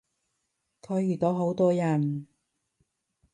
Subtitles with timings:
[0.81, 2.25] 佢遇到好多人